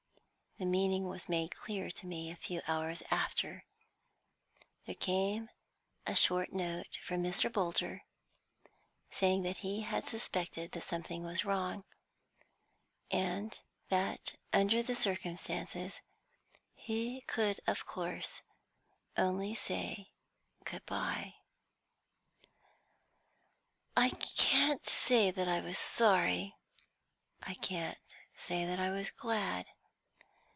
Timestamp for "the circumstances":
14.83-15.99